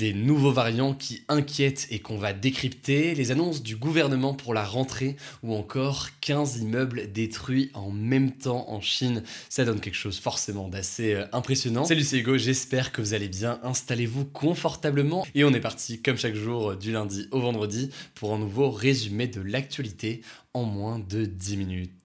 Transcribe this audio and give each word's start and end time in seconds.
Des 0.00 0.14
nouveaux 0.14 0.50
variants 0.50 0.94
qui 0.94 1.24
inquiètent 1.28 1.86
et 1.90 1.98
qu'on 1.98 2.16
va 2.16 2.32
décrypter, 2.32 3.14
les 3.14 3.32
annonces 3.32 3.62
du 3.62 3.76
gouvernement 3.76 4.32
pour 4.32 4.54
la 4.54 4.64
rentrée 4.64 5.14
ou 5.42 5.54
encore 5.54 6.08
15 6.22 6.62
immeubles 6.62 7.12
détruits 7.12 7.70
en 7.74 7.90
même 7.90 8.32
temps 8.32 8.70
en 8.70 8.80
Chine, 8.80 9.22
ça 9.50 9.66
donne 9.66 9.78
quelque 9.78 9.98
chose 9.98 10.18
forcément 10.18 10.68
d'assez 10.68 11.12
euh, 11.12 11.26
impressionnant. 11.34 11.84
Salut 11.84 12.00
c'est 12.00 12.16
Hugo, 12.16 12.38
j'espère 12.38 12.92
que 12.92 13.02
vous 13.02 13.12
allez 13.12 13.28
bien, 13.28 13.60
installez-vous 13.62 14.24
confortablement. 14.24 15.26
Et 15.34 15.44
on 15.44 15.52
est 15.52 15.60
parti 15.60 16.00
comme 16.00 16.16
chaque 16.16 16.34
jour 16.34 16.76
du 16.76 16.92
lundi 16.92 17.28
au 17.30 17.40
vendredi 17.40 17.90
pour 18.14 18.32
un 18.32 18.38
nouveau 18.38 18.70
résumé 18.70 19.26
de 19.26 19.42
l'actualité 19.42 20.22
en 20.54 20.62
moins 20.62 20.98
de 20.98 21.26
10 21.26 21.58
minutes. 21.58 21.99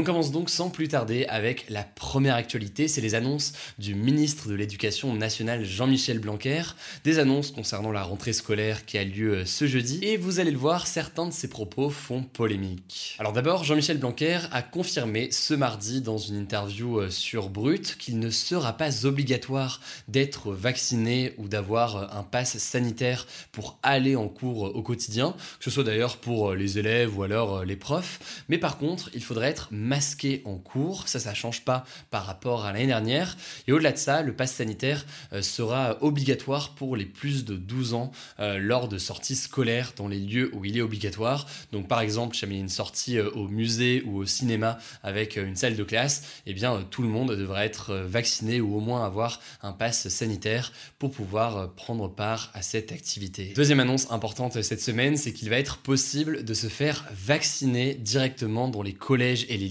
On 0.00 0.04
commence 0.04 0.30
donc 0.30 0.48
sans 0.48 0.70
plus 0.70 0.86
tarder 0.86 1.26
avec 1.26 1.68
la 1.68 1.82
première 1.82 2.36
actualité, 2.36 2.86
c'est 2.86 3.00
les 3.00 3.16
annonces 3.16 3.52
du 3.80 3.96
ministre 3.96 4.48
de 4.48 4.54
l'Éducation 4.54 5.12
nationale 5.12 5.64
Jean-Michel 5.64 6.20
Blanquer, 6.20 6.62
des 7.02 7.18
annonces 7.18 7.50
concernant 7.50 7.90
la 7.90 8.04
rentrée 8.04 8.32
scolaire 8.32 8.86
qui 8.86 8.96
a 8.96 9.02
lieu 9.02 9.38
euh, 9.38 9.44
ce 9.44 9.66
jeudi, 9.66 9.98
et 10.02 10.16
vous 10.16 10.38
allez 10.38 10.52
le 10.52 10.56
voir, 10.56 10.86
certains 10.86 11.26
de 11.26 11.32
ses 11.32 11.48
propos 11.48 11.90
font 11.90 12.22
polémique. 12.22 13.16
Alors 13.18 13.32
d'abord, 13.32 13.64
Jean-Michel 13.64 13.98
Blanquer 13.98 14.38
a 14.52 14.62
confirmé 14.62 15.32
ce 15.32 15.52
mardi 15.52 16.00
dans 16.00 16.16
une 16.16 16.36
interview 16.36 17.00
euh, 17.00 17.10
sur 17.10 17.48
Brut 17.48 17.96
qu'il 17.98 18.20
ne 18.20 18.30
sera 18.30 18.74
pas 18.74 19.04
obligatoire 19.04 19.80
d'être 20.06 20.52
vacciné 20.52 21.34
ou 21.38 21.48
d'avoir 21.48 21.96
euh, 21.96 22.06
un 22.12 22.22
pass 22.22 22.56
sanitaire 22.58 23.26
pour 23.50 23.80
aller 23.82 24.14
en 24.14 24.28
cours 24.28 24.76
au 24.76 24.82
quotidien, 24.82 25.34
que 25.58 25.64
ce 25.64 25.72
soit 25.72 25.82
d'ailleurs 25.82 26.18
pour 26.18 26.54
les 26.54 26.78
élèves 26.78 27.18
ou 27.18 27.24
alors 27.24 27.64
les 27.64 27.74
profs, 27.74 28.44
mais 28.48 28.58
par 28.58 28.78
contre, 28.78 29.10
il 29.12 29.24
faudrait 29.24 29.48
être 29.48 29.70
masqué 29.88 30.42
en 30.44 30.56
cours. 30.56 31.08
Ça, 31.08 31.18
ça 31.18 31.34
change 31.34 31.64
pas 31.64 31.84
par 32.10 32.26
rapport 32.26 32.64
à 32.64 32.72
l'année 32.72 32.86
dernière. 32.86 33.36
Et 33.66 33.72
au-delà 33.72 33.92
de 33.92 33.98
ça, 33.98 34.22
le 34.22 34.34
pass 34.34 34.52
sanitaire 34.52 35.04
euh, 35.32 35.42
sera 35.42 35.96
obligatoire 36.02 36.74
pour 36.74 36.94
les 36.96 37.06
plus 37.06 37.44
de 37.44 37.56
12 37.56 37.94
ans 37.94 38.12
euh, 38.38 38.58
lors 38.58 38.88
de 38.88 38.98
sorties 38.98 39.36
scolaires 39.36 39.92
dans 39.96 40.08
les 40.08 40.20
lieux 40.20 40.50
où 40.54 40.64
il 40.64 40.76
est 40.76 40.82
obligatoire. 40.82 41.46
Donc, 41.72 41.88
par 41.88 42.00
exemple, 42.00 42.36
si 42.36 42.44
une 42.44 42.68
sortie 42.68 43.18
euh, 43.18 43.30
au 43.30 43.48
musée 43.48 44.02
ou 44.06 44.18
au 44.18 44.26
cinéma 44.26 44.78
avec 45.02 45.36
une 45.36 45.56
salle 45.56 45.76
de 45.76 45.84
classe, 45.84 46.22
eh 46.46 46.52
bien, 46.52 46.86
tout 46.90 47.02
le 47.02 47.08
monde 47.08 47.34
devrait 47.34 47.66
être 47.66 47.94
vacciné 47.94 48.60
ou 48.60 48.76
au 48.76 48.80
moins 48.80 49.04
avoir 49.04 49.40
un 49.62 49.72
pass 49.72 50.08
sanitaire 50.08 50.72
pour 50.98 51.10
pouvoir 51.10 51.72
prendre 51.74 52.08
part 52.08 52.50
à 52.54 52.62
cette 52.62 52.92
activité. 52.92 53.52
Deuxième 53.54 53.80
annonce 53.80 54.10
importante 54.10 54.60
cette 54.62 54.80
semaine, 54.80 55.16
c'est 55.16 55.32
qu'il 55.32 55.48
va 55.50 55.58
être 55.58 55.78
possible 55.78 56.44
de 56.44 56.54
se 56.54 56.66
faire 56.66 57.06
vacciner 57.12 57.94
directement 57.94 58.68
dans 58.68 58.82
les 58.82 58.94
collèges 58.94 59.46
et 59.48 59.56
les 59.56 59.66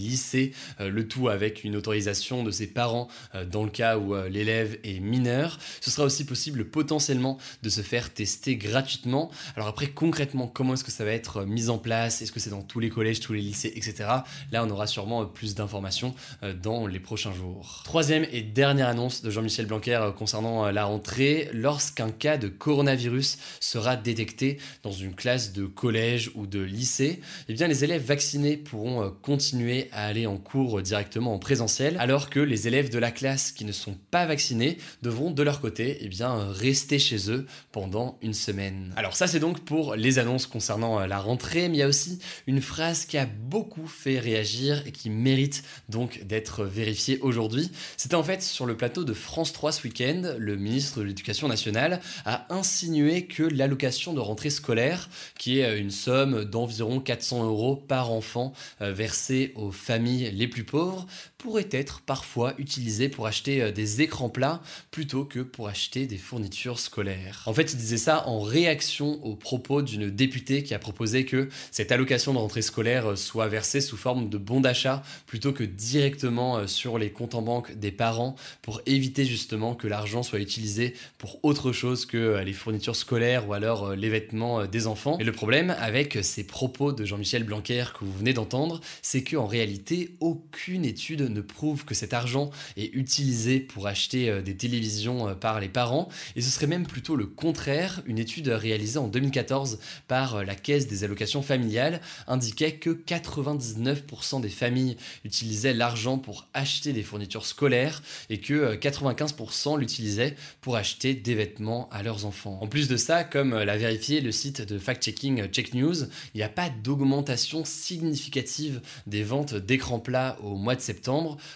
euh, 0.79 0.89
le 0.89 1.07
tout 1.07 1.29
avec 1.29 1.63
une 1.63 1.75
autorisation 1.75 2.43
de 2.43 2.51
ses 2.51 2.67
parents 2.67 3.07
euh, 3.35 3.45
dans 3.45 3.63
le 3.63 3.69
cas 3.69 3.97
où 3.97 4.15
euh, 4.15 4.29
l'élève 4.29 4.77
est 4.83 4.99
mineur. 4.99 5.59
Ce 5.81 5.91
sera 5.91 6.05
aussi 6.05 6.25
possible 6.25 6.65
potentiellement 6.65 7.37
de 7.63 7.69
se 7.69 7.81
faire 7.81 8.13
tester 8.13 8.55
gratuitement. 8.55 9.31
Alors 9.55 9.67
après 9.67 9.87
concrètement 9.87 10.47
comment 10.47 10.73
est-ce 10.73 10.83
que 10.83 10.91
ça 10.91 11.03
va 11.03 11.11
être 11.11 11.43
mis 11.45 11.69
en 11.69 11.77
place? 11.77 12.21
Est-ce 12.21 12.31
que 12.31 12.39
c'est 12.39 12.49
dans 12.49 12.61
tous 12.61 12.79
les 12.79 12.89
collèges, 12.89 13.19
tous 13.19 13.33
les 13.33 13.41
lycées, 13.41 13.73
etc. 13.75 14.09
Là 14.51 14.63
on 14.63 14.69
aura 14.69 14.87
sûrement 14.87 15.25
plus 15.25 15.55
d'informations 15.55 16.15
dans 16.61 16.87
les 16.87 16.99
prochains 16.99 17.33
jours. 17.33 17.81
Troisième 17.83 18.25
et 18.31 18.41
dernière 18.41 18.87
annonce 18.87 19.21
de 19.21 19.29
Jean-Michel 19.29 19.65
Blanquer 19.65 20.11
concernant 20.17 20.69
la 20.71 20.85
rentrée, 20.85 21.49
lorsqu'un 21.53 22.09
cas 22.09 22.37
de 22.37 22.47
coronavirus 22.47 23.37
sera 23.59 23.95
détecté 23.95 24.57
dans 24.83 24.91
une 24.91 25.13
classe 25.13 25.53
de 25.53 25.65
collège 25.65 26.31
ou 26.35 26.47
de 26.47 26.59
lycée, 26.59 27.21
eh 27.49 27.53
bien 27.53 27.67
les 27.67 27.83
élèves 27.83 28.03
vaccinés 28.03 28.57
pourront 28.57 29.11
continuer 29.21 29.89
à 29.91 29.96
aller 30.05 30.27
en 30.27 30.37
cours 30.37 30.81
directement 30.81 31.33
en 31.33 31.39
présentiel, 31.39 31.97
alors 31.99 32.29
que 32.29 32.39
les 32.39 32.67
élèves 32.67 32.89
de 32.89 32.99
la 32.99 33.11
classe 33.11 33.51
qui 33.51 33.65
ne 33.65 33.71
sont 33.71 33.97
pas 34.11 34.25
vaccinés 34.25 34.77
devront 35.01 35.31
de 35.31 35.43
leur 35.43 35.61
côté 35.61 35.97
eh 36.01 36.07
bien, 36.07 36.51
rester 36.51 36.99
chez 36.99 37.31
eux 37.31 37.45
pendant 37.71 38.17
une 38.21 38.33
semaine. 38.33 38.93
Alors 38.95 39.15
ça 39.15 39.27
c'est 39.27 39.39
donc 39.39 39.61
pour 39.61 39.95
les 39.95 40.19
annonces 40.19 40.47
concernant 40.47 40.99
euh, 40.99 41.07
la 41.07 41.19
rentrée, 41.19 41.69
mais 41.69 41.77
il 41.77 41.79
y 41.79 41.83
a 41.83 41.87
aussi 41.87 42.19
une 42.45 42.61
phrase 42.61 43.05
qui 43.05 43.17
a 43.17 43.25
beaucoup 43.25 43.87
fait 43.87 44.19
réagir 44.19 44.83
et 44.85 44.91
qui 44.91 45.09
mérite 45.09 45.63
donc 45.89 46.23
d'être 46.25 46.63
vérifiée 46.63 47.19
aujourd'hui. 47.21 47.71
C'était 47.97 48.15
en 48.15 48.23
fait 48.23 48.41
sur 48.41 48.65
le 48.65 48.77
plateau 48.77 49.03
de 49.03 49.13
France 49.13 49.53
3 49.53 49.71
ce 49.71 49.83
week-end, 49.83 50.35
le 50.37 50.55
ministre 50.55 50.99
de 50.99 51.05
l'Éducation 51.05 51.47
nationale 51.47 52.01
a 52.25 52.45
insinué 52.53 53.25
que 53.25 53.43
l'allocation 53.43 54.13
de 54.13 54.19
rentrée 54.19 54.49
scolaire, 54.49 55.09
qui 55.37 55.59
est 55.59 55.65
euh, 55.65 55.79
une 55.79 55.91
somme 55.91 56.45
d'environ 56.45 56.99
400 56.99 57.45
euros 57.45 57.75
par 57.75 58.11
enfant 58.11 58.53
euh, 58.81 58.91
versée 58.93 59.53
aux 59.55 59.71
familles 59.87 60.31
les 60.31 60.47
plus 60.47 60.65
pauvres 60.65 61.05
pourrait 61.37 61.69
être 61.71 62.01
parfois 62.01 62.55
utilisé 62.57 63.09
pour 63.09 63.27
acheter 63.27 63.61
euh, 63.61 63.71
des 63.71 64.01
écrans 64.01 64.29
plats 64.29 64.61
plutôt 64.89 65.23
que 65.23 65.39
pour 65.39 65.67
acheter 65.67 66.07
des 66.07 66.17
fournitures 66.17 66.79
scolaires. 66.79 67.43
En 67.45 67.53
fait, 67.53 67.73
il 67.73 67.77
disait 67.77 67.97
ça 67.97 68.27
en 68.27 68.39
réaction 68.39 69.23
aux 69.23 69.35
propos 69.35 69.83
d'une 69.83 70.09
députée 70.09 70.63
qui 70.63 70.73
a 70.73 70.79
proposé 70.79 71.25
que 71.25 71.49
cette 71.69 71.91
allocation 71.91 72.33
de 72.33 72.39
rentrée 72.39 72.63
scolaire 72.63 73.11
euh, 73.11 73.15
soit 73.15 73.47
versée 73.47 73.81
sous 73.81 73.97
forme 73.97 74.29
de 74.29 74.37
bon 74.37 74.61
d'achat 74.61 75.03
plutôt 75.27 75.53
que 75.53 75.63
directement 75.63 76.57
euh, 76.57 76.67
sur 76.67 76.97
les 76.97 77.11
comptes 77.11 77.35
en 77.35 77.43
banque 77.43 77.73
des 77.73 77.91
parents 77.91 78.35
pour 78.63 78.81
éviter 78.87 79.23
justement 79.25 79.75
que 79.75 79.87
l'argent 79.87 80.23
soit 80.23 80.39
utilisé 80.39 80.95
pour 81.19 81.39
autre 81.43 81.71
chose 81.71 82.07
que 82.07 82.41
les 82.43 82.53
fournitures 82.53 82.95
scolaires 82.95 83.47
ou 83.47 83.53
alors 83.53 83.95
les 83.95 84.09
vêtements 84.09 84.65
des 84.65 84.87
enfants. 84.87 85.17
Et 85.19 85.23
le 85.23 85.31
problème 85.31 85.75
avec 85.79 86.17
ces 86.23 86.45
propos 86.45 86.91
de 86.91 87.05
Jean-Michel 87.05 87.43
Blanquer 87.43 87.85
que 87.93 88.05
vous 88.05 88.13
venez 88.13 88.33
d'entendre, 88.33 88.81
c'est 89.01 89.23
qu'en 89.23 89.45
réalité, 89.45 90.15
aucune 90.19 90.85
étude 90.85 91.26
ne 91.29 91.41
prouve 91.41 91.85
que 91.85 91.93
cet 91.93 92.13
argent 92.13 92.49
est 92.75 92.93
utilisé 92.93 93.59
pour 93.59 93.87
acheter 93.87 94.29
euh, 94.29 94.41
des 94.41 94.55
télévisions 94.55 95.29
euh, 95.29 95.33
par 95.33 95.59
les 95.59 95.69
parents, 95.69 96.09
et 96.35 96.41
ce 96.41 96.49
serait 96.49 96.67
même 96.67 96.85
plutôt 96.85 97.15
le 97.15 97.25
contraire. 97.25 98.01
Une 98.05 98.19
étude 98.19 98.47
réalisée 98.49 98.99
en 98.99 99.07
2014 99.07 99.79
par 100.07 100.35
euh, 100.35 100.43
la 100.43 100.55
Caisse 100.55 100.87
des 100.87 101.03
allocations 101.03 101.41
familiales 101.41 102.01
indiquait 102.27 102.73
que 102.75 102.89
99% 102.89 104.41
des 104.41 104.49
familles 104.49 104.97
utilisaient 105.23 105.73
l'argent 105.73 106.17
pour 106.17 106.47
acheter 106.53 106.93
des 106.93 107.03
fournitures 107.03 107.45
scolaires 107.45 108.01
et 108.29 108.39
que 108.39 108.75
95% 108.75 109.79
l'utilisaient 109.79 110.35
pour 110.61 110.75
acheter 110.75 111.13
des 111.13 111.35
vêtements 111.35 111.89
à 111.91 112.03
leurs 112.03 112.25
enfants. 112.25 112.57
En 112.61 112.67
plus 112.67 112.87
de 112.87 112.97
ça, 112.97 113.23
comme 113.23 113.55
l'a 113.55 113.77
vérifié 113.77 114.21
le 114.21 114.31
site 114.31 114.61
de 114.61 114.77
fact-checking 114.77 115.47
Check 115.49 115.73
News, 115.73 116.03
il 116.33 116.37
n'y 116.37 116.43
a 116.43 116.49
pas 116.49 116.69
d'augmentation 116.69 117.63
significative 117.65 118.81
des 119.05 119.23
ventes 119.23 119.55
d'écran 119.55 119.99
plat 119.99 120.37
au 120.41 120.55
mois 120.55 120.75
de 120.75 120.81
septembre, 120.81 121.07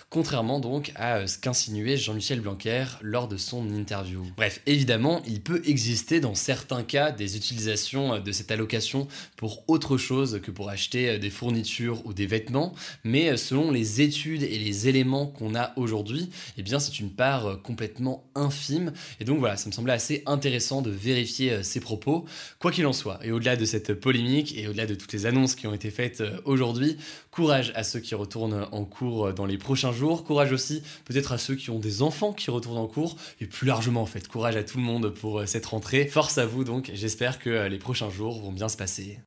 contrairement 0.09 0.59
donc 0.59 0.91
à 0.95 1.27
ce 1.27 1.37
qu'insinuait 1.37 1.97
Jean-Michel 1.97 2.41
Blanquer 2.41 2.85
lors 3.01 3.27
de 3.27 3.37
son 3.37 3.69
interview. 3.69 4.23
Bref, 4.37 4.61
évidemment, 4.65 5.21
il 5.27 5.41
peut 5.41 5.61
exister 5.65 6.19
dans 6.19 6.35
certains 6.35 6.83
cas 6.83 7.11
des 7.11 7.37
utilisations 7.37 8.19
de 8.19 8.31
cette 8.31 8.51
allocation 8.51 9.07
pour 9.35 9.63
autre 9.67 9.97
chose 9.97 10.39
que 10.43 10.51
pour 10.51 10.69
acheter 10.69 11.19
des 11.19 11.29
fournitures 11.29 12.05
ou 12.05 12.13
des 12.13 12.25
vêtements, 12.25 12.73
mais 13.03 13.37
selon 13.37 13.71
les 13.71 14.01
études 14.01 14.43
et 14.43 14.57
les 14.57 14.87
éléments 14.87 15.27
qu'on 15.27 15.55
a 15.55 15.73
aujourd'hui, 15.75 16.29
eh 16.57 16.63
bien 16.63 16.79
c'est 16.79 16.99
une 16.99 17.11
part 17.11 17.61
complètement 17.61 18.23
infime. 18.35 18.93
Et 19.19 19.25
donc 19.25 19.39
voilà, 19.39 19.57
ça 19.57 19.67
me 19.67 19.73
semblait 19.73 19.93
assez 19.93 20.23
intéressant 20.25 20.81
de 20.81 20.91
vérifier 20.91 21.63
ces 21.63 21.79
propos. 21.79 22.25
Quoi 22.59 22.71
qu'il 22.71 22.85
en 22.85 22.93
soit, 22.93 23.19
et 23.23 23.31
au-delà 23.31 23.55
de 23.55 23.65
cette 23.65 23.93
polémique 23.93 24.57
et 24.57 24.67
au-delà 24.67 24.85
de 24.85 24.95
toutes 24.95 25.13
les 25.13 25.25
annonces 25.25 25.55
qui 25.55 25.67
ont 25.67 25.73
été 25.73 25.91
faites 25.91 26.23
aujourd'hui, 26.45 26.97
courage 27.31 27.71
à 27.75 27.83
ceux 27.83 27.99
qui 27.99 28.13
retournent 28.13 28.67
en 28.71 28.85
cours 28.85 29.33
dans 29.33 29.45
les 29.45 29.57
prochains 29.57 29.91
jours, 29.91 30.23
courage 30.23 30.51
aussi 30.51 30.83
peut-être 31.05 31.31
à 31.31 31.37
ceux 31.37 31.55
qui 31.55 31.69
ont 31.69 31.79
des 31.79 32.01
enfants 32.01 32.33
qui 32.33 32.51
retournent 32.51 32.77
en 32.77 32.87
cours, 32.87 33.15
et 33.39 33.45
plus 33.45 33.67
largement 33.67 34.01
en 34.01 34.05
fait, 34.05 34.27
courage 34.27 34.55
à 34.57 34.63
tout 34.63 34.77
le 34.77 34.83
monde 34.83 35.09
pour 35.09 35.47
cette 35.47 35.65
rentrée. 35.65 36.05
Force 36.05 36.37
à 36.37 36.45
vous 36.45 36.63
donc, 36.63 36.91
j'espère 36.93 37.39
que 37.39 37.67
les 37.67 37.79
prochains 37.79 38.09
jours 38.09 38.41
vont 38.41 38.51
bien 38.51 38.69
se 38.69 38.77
passer. 38.77 39.19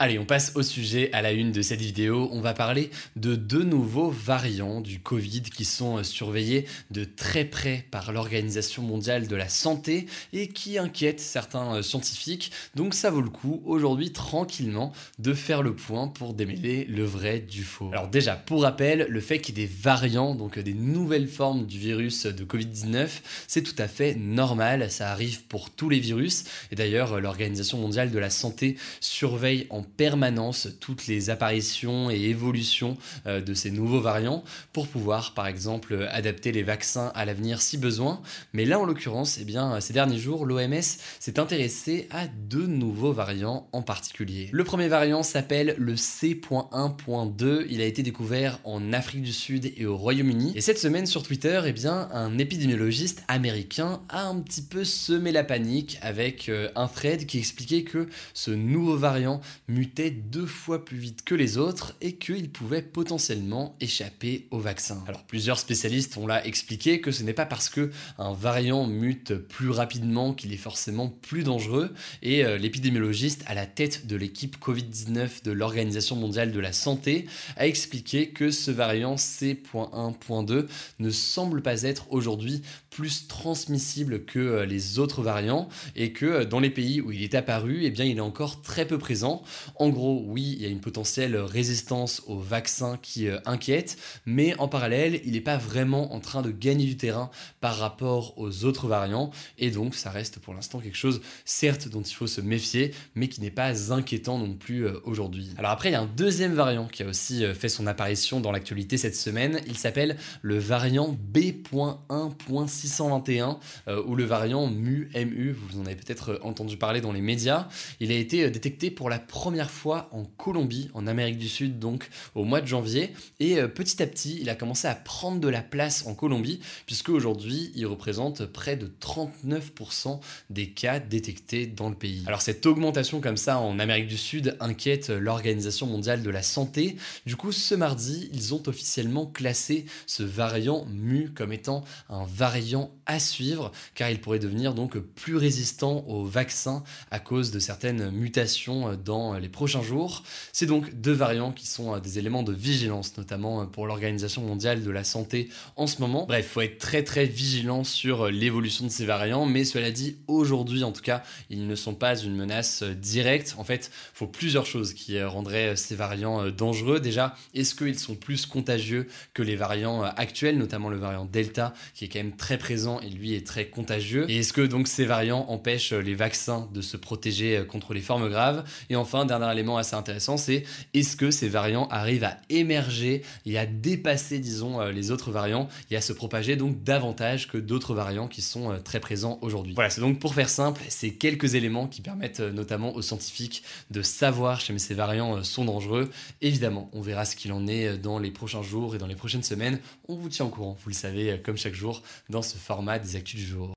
Allez, 0.00 0.16
on 0.20 0.24
passe 0.24 0.52
au 0.54 0.62
sujet 0.62 1.10
à 1.12 1.22
la 1.22 1.32
une 1.32 1.50
de 1.50 1.60
cette 1.60 1.80
vidéo. 1.80 2.28
On 2.30 2.40
va 2.40 2.54
parler 2.54 2.90
de 3.16 3.34
deux 3.34 3.64
nouveaux 3.64 4.10
variants 4.10 4.80
du 4.80 5.00
Covid 5.00 5.42
qui 5.42 5.64
sont 5.64 6.04
surveillés 6.04 6.66
de 6.92 7.02
très 7.02 7.44
près 7.44 7.84
par 7.90 8.12
l'Organisation 8.12 8.84
mondiale 8.84 9.26
de 9.26 9.34
la 9.34 9.48
santé 9.48 10.06
et 10.32 10.46
qui 10.46 10.78
inquiètent 10.78 11.18
certains 11.18 11.82
scientifiques. 11.82 12.52
Donc 12.76 12.94
ça 12.94 13.10
vaut 13.10 13.22
le 13.22 13.28
coup 13.28 13.60
aujourd'hui 13.66 14.12
tranquillement 14.12 14.92
de 15.18 15.34
faire 15.34 15.62
le 15.62 15.74
point 15.74 16.06
pour 16.06 16.32
démêler 16.32 16.84
le 16.84 17.02
vrai 17.02 17.40
du 17.40 17.64
faux. 17.64 17.90
Alors 17.90 18.06
déjà, 18.06 18.36
pour 18.36 18.62
rappel, 18.62 19.04
le 19.08 19.20
fait 19.20 19.40
qu'il 19.40 19.58
y 19.58 19.64
ait 19.64 19.66
des 19.66 19.72
variants, 19.82 20.36
donc 20.36 20.60
des 20.60 20.74
nouvelles 20.74 21.26
formes 21.26 21.66
du 21.66 21.76
virus 21.76 22.24
de 22.24 22.44
Covid-19, 22.44 23.08
c'est 23.48 23.62
tout 23.62 23.82
à 23.82 23.88
fait 23.88 24.14
normal. 24.14 24.92
Ça 24.92 25.10
arrive 25.10 25.42
pour 25.46 25.70
tous 25.70 25.88
les 25.88 25.98
virus. 25.98 26.44
Et 26.70 26.76
d'ailleurs, 26.76 27.20
l'Organisation 27.20 27.78
mondiale 27.78 28.12
de 28.12 28.18
la 28.20 28.30
santé 28.30 28.76
surveille 29.00 29.66
en 29.70 29.87
permanence 29.96 30.68
toutes 30.80 31.06
les 31.06 31.30
apparitions 31.30 32.10
et 32.10 32.20
évolutions 32.20 32.96
euh, 33.26 33.40
de 33.40 33.54
ces 33.54 33.70
nouveaux 33.70 34.00
variants 34.00 34.44
pour 34.72 34.88
pouvoir 34.88 35.34
par 35.34 35.46
exemple 35.46 36.08
adapter 36.10 36.52
les 36.52 36.62
vaccins 36.62 37.12
à 37.14 37.24
l'avenir 37.24 37.62
si 37.62 37.78
besoin. 37.78 38.20
Mais 38.52 38.64
là 38.64 38.78
en 38.78 38.84
l'occurrence, 38.84 39.38
eh 39.40 39.44
bien, 39.44 39.80
ces 39.80 39.92
derniers 39.92 40.18
jours, 40.18 40.46
l'OMS 40.46 40.82
s'est 41.18 41.38
intéressé 41.38 42.06
à 42.10 42.26
deux 42.26 42.66
nouveaux 42.66 43.12
variants 43.12 43.68
en 43.72 43.82
particulier. 43.82 44.48
Le 44.52 44.64
premier 44.64 44.88
variant 44.88 45.22
s'appelle 45.22 45.74
le 45.78 45.96
C.1.2. 45.96 47.66
Il 47.70 47.80
a 47.80 47.84
été 47.84 48.02
découvert 48.02 48.60
en 48.64 48.92
Afrique 48.92 49.22
du 49.22 49.32
Sud 49.32 49.72
et 49.76 49.86
au 49.86 49.96
Royaume-Uni. 49.96 50.52
Et 50.54 50.60
cette 50.60 50.78
semaine 50.78 51.06
sur 51.06 51.22
Twitter, 51.22 51.60
eh 51.66 51.72
bien, 51.72 52.08
un 52.12 52.38
épidémiologiste 52.38 53.22
américain 53.28 54.00
a 54.08 54.26
un 54.26 54.40
petit 54.40 54.62
peu 54.62 54.84
semé 54.84 55.32
la 55.32 55.44
panique 55.44 55.98
avec 56.02 56.48
euh, 56.48 56.68
un 56.76 56.88
thread 56.88 57.26
qui 57.26 57.38
expliquait 57.38 57.82
que 57.82 58.08
ce 58.34 58.50
nouveau 58.50 58.96
variant 58.96 59.40
mutait 59.78 60.10
deux 60.10 60.46
fois 60.46 60.84
plus 60.84 60.96
vite 60.96 61.22
que 61.22 61.36
les 61.36 61.56
autres 61.56 61.94
et 62.00 62.16
qu'il 62.16 62.50
pouvait 62.50 62.82
potentiellement 62.82 63.76
échapper 63.80 64.48
au 64.50 64.58
vaccin. 64.58 65.04
Alors 65.06 65.22
plusieurs 65.22 65.60
spécialistes 65.60 66.16
ont 66.16 66.26
là 66.26 66.44
expliqué 66.44 67.00
que 67.00 67.12
ce 67.12 67.22
n'est 67.22 67.32
pas 67.32 67.46
parce 67.46 67.68
que 67.68 67.92
un 68.18 68.32
variant 68.32 68.88
mute 68.88 69.34
plus 69.34 69.70
rapidement 69.70 70.34
qu'il 70.34 70.52
est 70.52 70.56
forcément 70.56 71.08
plus 71.08 71.44
dangereux 71.44 71.94
et 72.22 72.44
euh, 72.44 72.58
l'épidémiologiste 72.58 73.44
à 73.46 73.54
la 73.54 73.66
tête 73.66 74.08
de 74.08 74.16
l'équipe 74.16 74.56
Covid-19 74.60 75.44
de 75.44 75.52
l'Organisation 75.52 76.16
mondiale 76.16 76.50
de 76.50 76.58
la 76.58 76.72
santé 76.72 77.26
a 77.56 77.68
expliqué 77.68 78.30
que 78.30 78.50
ce 78.50 78.72
variant 78.72 79.16
C.1.2 79.16 80.66
ne 80.98 81.10
semble 81.10 81.62
pas 81.62 81.82
être 81.84 82.08
aujourd'hui 82.10 82.62
plus 82.98 83.28
transmissible 83.28 84.24
que 84.24 84.40
euh, 84.40 84.66
les 84.66 84.98
autres 84.98 85.22
variants 85.22 85.68
et 85.94 86.12
que 86.12 86.26
euh, 86.26 86.44
dans 86.44 86.58
les 86.58 86.70
pays 86.70 87.00
où 87.00 87.12
il 87.12 87.22
est 87.22 87.36
apparu, 87.36 87.84
eh 87.84 87.90
bien, 87.90 88.04
il 88.04 88.16
est 88.16 88.20
encore 88.20 88.60
très 88.60 88.86
peu 88.86 88.98
présent. 88.98 89.44
En 89.76 89.88
gros, 89.90 90.24
oui, 90.26 90.54
il 90.56 90.62
y 90.62 90.66
a 90.66 90.68
une 90.68 90.80
potentielle 90.80 91.36
résistance 91.36 92.22
aux 92.26 92.38
vaccins 92.38 92.98
qui 93.00 93.28
euh, 93.28 93.38
inquiète, 93.44 93.98
mais 94.26 94.58
en 94.58 94.68
parallèle, 94.68 95.20
il 95.24 95.32
n'est 95.32 95.40
pas 95.40 95.56
vraiment 95.56 96.14
en 96.14 96.20
train 96.20 96.42
de 96.42 96.50
gagner 96.50 96.86
du 96.86 96.96
terrain 96.96 97.30
par 97.60 97.76
rapport 97.76 98.38
aux 98.38 98.64
autres 98.64 98.86
variants 98.86 99.30
et 99.58 99.70
donc 99.70 99.94
ça 99.94 100.10
reste 100.10 100.38
pour 100.38 100.54
l'instant 100.54 100.80
quelque 100.80 100.96
chose, 100.96 101.20
certes, 101.44 101.88
dont 101.88 102.02
il 102.02 102.14
faut 102.14 102.26
se 102.26 102.40
méfier, 102.40 102.94
mais 103.14 103.28
qui 103.28 103.40
n'est 103.40 103.50
pas 103.50 103.92
inquiétant 103.92 104.38
non 104.38 104.54
plus 104.54 104.86
aujourd'hui. 105.04 105.50
Alors 105.58 105.70
après, 105.70 105.90
il 105.90 105.92
y 105.92 105.96
a 105.96 106.00
un 106.00 106.10
deuxième 106.16 106.54
variant 106.54 106.86
qui 106.86 107.02
a 107.02 107.06
aussi 107.06 107.44
fait 107.54 107.68
son 107.68 107.86
apparition 107.86 108.40
dans 108.40 108.52
l'actualité 108.52 108.96
cette 108.96 109.16
semaine. 109.16 109.60
Il 109.66 109.76
s'appelle 109.76 110.16
le 110.42 110.58
variant 110.58 111.16
B.1.6 111.32 112.88
621 112.88 113.58
euh, 113.88 114.02
ou 114.06 114.14
le 114.14 114.24
variant 114.24 114.66
MU, 114.66 115.10
MU, 115.14 115.52
vous 115.52 115.80
en 115.80 115.86
avez 115.86 115.96
peut-être 115.96 116.40
entendu 116.42 116.76
parler 116.76 117.00
dans 117.00 117.12
les 117.12 117.20
médias. 117.20 117.68
Il 118.00 118.12
a 118.12 118.14
été 118.14 118.44
euh, 118.44 118.50
détecté 118.50 118.90
pour 118.90 119.10
la 119.10 119.18
première 119.18 119.57
fois 119.66 120.08
en 120.12 120.24
Colombie, 120.24 120.90
en 120.94 121.06
Amérique 121.06 121.38
du 121.38 121.48
Sud, 121.48 121.78
donc 121.78 122.08
au 122.34 122.44
mois 122.44 122.60
de 122.60 122.66
janvier. 122.66 123.12
Et 123.40 123.58
euh, 123.58 123.68
petit 123.68 124.02
à 124.02 124.06
petit, 124.06 124.38
il 124.40 124.50
a 124.50 124.54
commencé 124.54 124.86
à 124.86 124.94
prendre 124.94 125.40
de 125.40 125.48
la 125.48 125.62
place 125.62 126.06
en 126.06 126.14
Colombie, 126.14 126.60
puisque 126.86 127.08
aujourd'hui, 127.08 127.72
il 127.74 127.86
représente 127.86 128.44
près 128.46 128.76
de 128.76 128.90
39% 129.00 130.20
des 130.50 130.70
cas 130.70 130.98
détectés 131.00 131.66
dans 131.66 131.88
le 131.88 131.94
pays. 131.94 132.22
Alors 132.26 132.42
cette 132.42 132.66
augmentation 132.66 133.20
comme 133.20 133.36
ça 133.36 133.58
en 133.58 133.78
Amérique 133.78 134.08
du 134.08 134.16
Sud 134.16 134.56
inquiète 134.60 135.08
l'Organisation 135.08 135.86
mondiale 135.86 136.22
de 136.22 136.30
la 136.30 136.42
santé. 136.42 136.96
Du 137.26 137.36
coup, 137.36 137.52
ce 137.52 137.74
mardi, 137.74 138.28
ils 138.32 138.54
ont 138.54 138.62
officiellement 138.66 139.26
classé 139.26 139.86
ce 140.06 140.22
variant 140.22 140.84
MU 140.86 141.30
comme 141.34 141.52
étant 141.52 141.84
un 142.08 142.24
variant 142.24 142.90
à 143.06 143.18
suivre 143.18 143.72
car 143.94 144.10
il 144.10 144.20
pourrait 144.20 144.38
devenir 144.38 144.74
donc 144.74 144.98
plus 144.98 145.36
résistant 145.36 146.04
aux 146.06 146.24
vaccins 146.24 146.82
à 147.10 147.18
cause 147.18 147.50
de 147.50 147.58
certaines 147.58 148.10
mutations 148.10 148.94
dans 148.94 149.37
les 149.38 149.48
prochains 149.48 149.82
jours. 149.82 150.22
C'est 150.52 150.66
donc 150.66 150.94
deux 150.94 151.12
variants 151.12 151.52
qui 151.52 151.66
sont 151.66 151.98
des 151.98 152.18
éléments 152.18 152.42
de 152.42 152.52
vigilance 152.52 153.16
notamment 153.16 153.66
pour 153.66 153.86
l'Organisation 153.86 154.42
mondiale 154.42 154.82
de 154.82 154.90
la 154.90 155.04
santé 155.04 155.48
en 155.76 155.86
ce 155.86 156.00
moment. 156.00 156.26
Bref, 156.26 156.48
faut 156.48 156.60
être 156.60 156.78
très 156.78 157.02
très 157.02 157.26
vigilant 157.26 157.84
sur 157.84 158.28
l'évolution 158.28 158.86
de 158.86 158.90
ces 158.90 159.06
variants 159.06 159.46
mais 159.46 159.64
cela 159.64 159.90
dit 159.90 160.16
aujourd'hui 160.26 160.84
en 160.84 160.92
tout 160.92 161.02
cas, 161.02 161.22
ils 161.50 161.66
ne 161.66 161.74
sont 161.74 161.94
pas 161.94 162.16
une 162.16 162.36
menace 162.36 162.82
directe. 162.82 163.54
En 163.58 163.64
fait, 163.64 163.90
faut 164.14 164.26
plusieurs 164.26 164.66
choses 164.66 164.94
qui 164.94 165.20
rendraient 165.22 165.76
ces 165.76 165.94
variants 165.94 166.48
dangereux. 166.50 167.00
Déjà, 167.00 167.34
est-ce 167.54 167.74
qu'ils 167.74 167.98
sont 167.98 168.14
plus 168.14 168.46
contagieux 168.46 169.08
que 169.34 169.42
les 169.42 169.56
variants 169.56 170.02
actuels, 170.02 170.58
notamment 170.58 170.88
le 170.88 170.98
variant 170.98 171.24
Delta 171.24 171.74
qui 171.94 172.04
est 172.04 172.08
quand 172.08 172.18
même 172.18 172.36
très 172.36 172.58
présent 172.58 173.00
et 173.00 173.08
lui 173.08 173.34
est 173.34 173.46
très 173.46 173.66
contagieux? 173.66 174.30
Et 174.30 174.38
est-ce 174.38 174.52
que 174.52 174.62
donc 174.62 174.88
ces 174.88 175.04
variants 175.04 175.46
empêchent 175.48 175.92
les 175.92 176.14
vaccins 176.14 176.68
de 176.72 176.80
se 176.80 176.96
protéger 176.96 177.58
euh, 177.58 177.64
contre 177.64 177.94
les 177.94 178.00
formes 178.00 178.28
graves? 178.28 178.64
Et 178.90 178.96
enfin, 178.96 179.24
dernier 179.28 179.52
élément 179.52 179.76
assez 179.76 179.94
intéressant, 179.94 180.36
c'est 180.36 180.64
est-ce 180.94 181.16
que 181.16 181.30
ces 181.30 181.48
variants 181.48 181.86
arrivent 181.88 182.24
à 182.24 182.38
émerger 182.50 183.22
et 183.46 183.58
à 183.58 183.66
dépasser, 183.66 184.40
disons, 184.40 184.80
euh, 184.80 184.90
les 184.90 185.12
autres 185.12 185.30
variants 185.30 185.68
et 185.90 185.96
à 185.96 186.00
se 186.00 186.12
propager 186.12 186.56
donc 186.56 186.82
davantage 186.82 187.46
que 187.46 187.56
d'autres 187.58 187.94
variants 187.94 188.26
qui 188.26 188.42
sont 188.42 188.72
euh, 188.72 188.78
très 188.78 188.98
présents 188.98 189.38
aujourd'hui? 189.42 189.74
Voilà, 189.74 189.90
c'est 189.90 190.00
donc 190.00 190.18
pour 190.18 190.34
faire 190.34 190.48
simple, 190.48 190.82
ces 190.88 191.14
quelques 191.14 191.54
éléments 191.54 191.86
qui 191.86 192.00
permettent 192.00 192.40
notamment 192.40 192.94
aux 192.94 193.02
scientifiques 193.02 193.62
de 193.90 194.02
savoir 194.02 194.60
si 194.60 194.76
ces 194.78 194.94
variants 194.94 195.44
sont 195.44 195.64
dangereux. 195.64 196.10
Évidemment, 196.40 196.90
on 196.92 197.00
verra 197.00 197.24
ce 197.24 197.36
qu'il 197.36 197.52
en 197.52 197.66
est 197.66 197.96
dans 197.98 198.18
les 198.18 198.30
prochains 198.30 198.62
jours 198.62 198.96
et 198.96 198.98
dans 198.98 199.06
les 199.06 199.14
prochaines 199.14 199.42
semaines. 199.42 199.78
On 200.08 200.16
vous 200.16 200.28
tient 200.28 200.46
au 200.46 200.50
courant, 200.50 200.76
vous 200.82 200.90
le 200.90 200.94
savez, 200.94 201.40
comme 201.44 201.56
chaque 201.56 201.74
jour, 201.74 202.02
dans 202.28 202.42
ce 202.42 202.56
format 202.56 202.98
des 202.98 203.16
actus 203.16 203.40
du 203.40 203.46
jour. 203.46 203.74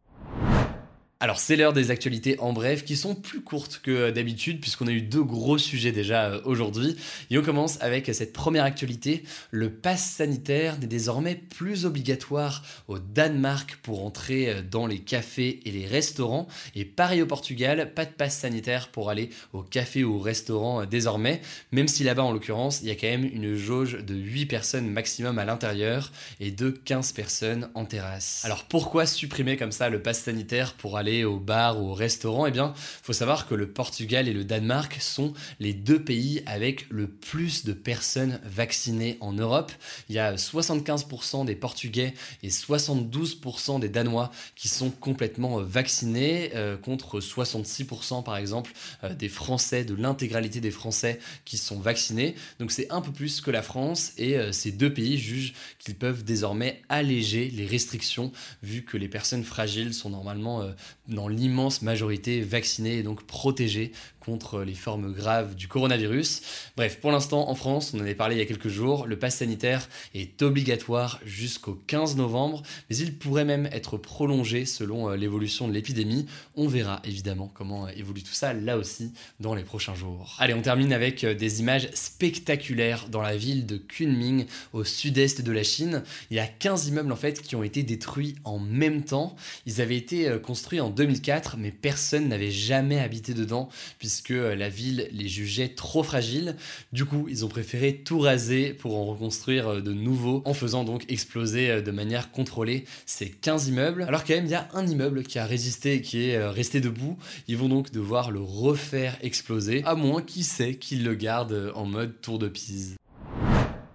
Alors 1.23 1.39
c'est 1.39 1.55
l'heure 1.55 1.71
des 1.71 1.91
actualités 1.91 2.39
en 2.39 2.51
bref 2.51 2.83
qui 2.83 2.97
sont 2.97 3.13
plus 3.13 3.41
courtes 3.41 3.79
que 3.83 4.09
d'habitude 4.09 4.59
puisqu'on 4.59 4.87
a 4.87 4.91
eu 4.91 5.03
deux 5.03 5.21
gros 5.21 5.59
sujets 5.59 5.91
déjà 5.91 6.31
euh, 6.31 6.41
aujourd'hui. 6.45 6.95
Et 7.29 7.37
on 7.37 7.43
commence 7.43 7.79
avec 7.79 8.09
cette 8.11 8.33
première 8.33 8.63
actualité. 8.63 9.21
Le 9.51 9.69
pass 9.69 10.03
sanitaire 10.03 10.79
n'est 10.79 10.87
désormais 10.87 11.35
plus 11.35 11.85
obligatoire 11.85 12.63
au 12.87 12.97
Danemark 12.97 13.77
pour 13.83 14.03
entrer 14.03 14.49
euh, 14.49 14.61
dans 14.63 14.87
les 14.87 14.97
cafés 14.97 15.59
et 15.63 15.69
les 15.69 15.85
restaurants. 15.85 16.47
Et 16.73 16.85
pareil 16.85 17.21
au 17.21 17.27
Portugal, 17.27 17.93
pas 17.93 18.05
de 18.05 18.11
pass 18.11 18.39
sanitaire 18.39 18.87
pour 18.87 19.11
aller 19.11 19.29
au 19.53 19.61
café 19.61 20.03
ou 20.03 20.15
au 20.15 20.19
restaurant 20.19 20.81
euh, 20.81 20.85
désormais. 20.87 21.41
Même 21.71 21.87
si 21.87 22.03
là-bas 22.03 22.23
en 22.23 22.31
l'occurrence, 22.31 22.81
il 22.81 22.87
y 22.87 22.91
a 22.91 22.95
quand 22.95 23.05
même 23.05 23.29
une 23.31 23.53
jauge 23.53 23.99
de 24.03 24.15
8 24.15 24.47
personnes 24.47 24.89
maximum 24.89 25.37
à 25.37 25.45
l'intérieur 25.45 26.11
et 26.39 26.49
de 26.49 26.71
15 26.71 27.11
personnes 27.11 27.69
en 27.75 27.85
terrasse. 27.85 28.41
Alors 28.43 28.63
pourquoi 28.63 29.05
supprimer 29.05 29.55
comme 29.55 29.71
ça 29.71 29.87
le 29.89 30.01
pass 30.01 30.23
sanitaire 30.23 30.73
pour 30.73 30.97
aller 30.97 31.10
au 31.23 31.39
bar 31.39 31.81
ou 31.81 31.89
au 31.89 31.93
restaurant, 31.93 32.45
eh 32.45 32.51
bien, 32.51 32.73
faut 32.75 33.13
savoir 33.13 33.47
que 33.47 33.55
le 33.55 33.69
Portugal 33.69 34.27
et 34.27 34.33
le 34.33 34.43
Danemark 34.43 34.97
sont 34.99 35.33
les 35.59 35.73
deux 35.73 36.03
pays 36.03 36.41
avec 36.45 36.85
le 36.89 37.07
plus 37.07 37.65
de 37.65 37.73
personnes 37.73 38.39
vaccinées 38.43 39.17
en 39.19 39.33
Europe. 39.33 39.71
Il 40.09 40.15
y 40.15 40.19
a 40.19 40.35
75% 40.35 41.45
des 41.45 41.55
Portugais 41.55 42.13
et 42.43 42.49
72% 42.49 43.79
des 43.79 43.89
Danois 43.89 44.31
qui 44.55 44.67
sont 44.67 44.89
complètement 44.89 45.61
vaccinés 45.61 46.51
euh, 46.55 46.77
contre 46.77 47.19
66% 47.19 48.23
par 48.23 48.37
exemple 48.37 48.71
euh, 49.03 49.13
des 49.13 49.29
Français, 49.29 49.83
de 49.85 49.95
l'intégralité 49.95 50.61
des 50.61 50.71
Français 50.71 51.19
qui 51.45 51.57
sont 51.57 51.79
vaccinés. 51.79 52.35
Donc 52.59 52.71
c'est 52.71 52.91
un 52.91 53.01
peu 53.01 53.11
plus 53.11 53.41
que 53.41 53.51
la 53.51 53.61
France 53.61 54.13
et 54.17 54.37
euh, 54.37 54.51
ces 54.51 54.71
deux 54.71 54.93
pays 54.93 55.17
jugent 55.17 55.53
qu'ils 55.79 55.95
peuvent 55.95 56.23
désormais 56.23 56.81
alléger 56.89 57.49
les 57.49 57.65
restrictions 57.65 58.31
vu 58.63 58.83
que 58.83 58.97
les 58.97 59.07
personnes 59.07 59.43
fragiles 59.43 59.93
sont 59.93 60.09
normalement 60.09 60.63
dans 61.07 61.27
l'immense 61.27 61.81
majorité 61.81 62.41
vaccinées 62.41 62.99
et 62.99 63.03
donc 63.03 63.23
protégées 63.23 63.91
contre 64.21 64.61
les 64.61 64.75
formes 64.75 65.11
graves 65.11 65.55
du 65.55 65.67
coronavirus. 65.67 66.41
Bref, 66.77 66.99
pour 67.01 67.11
l'instant, 67.11 67.49
en 67.49 67.55
France, 67.55 67.91
on 67.93 67.97
en 67.97 68.01
avait 68.01 68.15
parlé 68.15 68.35
il 68.35 68.39
y 68.39 68.41
a 68.41 68.45
quelques 68.45 68.69
jours, 68.69 69.07
le 69.07 69.17
pass 69.17 69.37
sanitaire 69.37 69.89
est 70.13 70.41
obligatoire 70.41 71.19
jusqu'au 71.25 71.73
15 71.87 72.15
novembre, 72.15 72.61
mais 72.89 72.97
il 72.97 73.17
pourrait 73.17 73.45
même 73.45 73.67
être 73.71 73.97
prolongé 73.97 74.65
selon 74.65 75.09
euh, 75.09 75.15
l'évolution 75.15 75.67
de 75.67 75.73
l'épidémie. 75.73 76.27
On 76.55 76.67
verra 76.67 77.01
évidemment 77.03 77.51
comment 77.53 77.87
euh, 77.87 77.91
évolue 77.97 78.21
tout 78.21 78.33
ça 78.33 78.53
là 78.53 78.77
aussi 78.77 79.11
dans 79.39 79.55
les 79.55 79.63
prochains 79.63 79.95
jours. 79.95 80.35
Allez, 80.39 80.53
on 80.53 80.61
termine 80.61 80.93
avec 80.93 81.23
euh, 81.23 81.33
des 81.33 81.59
images 81.59 81.89
spectaculaires 81.93 83.09
dans 83.09 83.21
la 83.21 83.35
ville 83.35 83.65
de 83.65 83.77
Kunming, 83.77 84.45
au 84.73 84.83
sud-est 84.83 85.41
de 85.41 85.51
la 85.51 85.63
Chine. 85.63 86.03
Il 86.29 86.37
y 86.37 86.39
a 86.39 86.47
15 86.47 86.87
immeubles 86.89 87.11
en 87.11 87.15
fait 87.15 87.41
qui 87.41 87.55
ont 87.55 87.63
été 87.63 87.81
détruits 87.81 88.35
en 88.43 88.59
même 88.59 89.03
temps. 89.03 89.35
Ils 89.65 89.81
avaient 89.81 89.97
été 89.97 90.37
construits 90.43 90.79
en 90.79 90.91
2004, 91.01 91.57
mais 91.57 91.71
personne 91.71 92.27
n'avait 92.27 92.51
jamais 92.51 92.99
habité 92.99 93.33
dedans, 93.33 93.69
puisque 93.97 94.29
euh, 94.29 94.55
la 94.55 94.69
ville 94.69 95.07
les 95.11 95.27
jugeait 95.27 95.69
trop 95.69 96.03
fragiles. 96.03 96.55
Du 96.93 97.05
coup, 97.05 97.25
ils 97.27 97.43
ont 97.43 97.47
préféré 97.47 97.95
tout 97.95 98.19
raser 98.19 98.73
pour 98.73 98.95
en 98.95 99.05
reconstruire 99.05 99.67
euh, 99.67 99.81
de 99.81 99.93
nouveaux, 99.93 100.43
en 100.45 100.53
faisant 100.53 100.83
donc 100.83 101.05
exploser 101.09 101.71
euh, 101.71 101.81
de 101.81 101.89
manière 101.89 102.31
contrôlée 102.31 102.85
ces 103.07 103.29
15 103.29 103.69
immeubles. 103.69 104.03
Alors 104.03 104.23
quand 104.23 104.35
même, 104.35 104.45
il 104.45 104.51
y 104.51 104.55
a 104.55 104.67
un 104.73 104.85
immeuble 104.85 105.23
qui 105.23 105.39
a 105.39 105.45
résisté 105.47 105.95
et 105.95 106.01
qui 106.01 106.29
est 106.29 106.45
resté 106.45 106.81
debout. 106.81 107.17
Ils 107.47 107.57
vont 107.57 107.69
donc 107.69 107.91
devoir 107.91 108.29
le 108.29 108.41
refaire 108.41 109.17
exploser, 109.23 109.81
à 109.85 109.95
moins, 109.95 110.21
qui 110.21 110.43
sait, 110.43 110.75
qu'ils 110.75 111.03
le 111.03 111.15
gardent 111.15 111.71
en 111.73 111.85
mode 111.85 112.21
tour 112.21 112.37
de 112.37 112.47
Pise. 112.47 112.95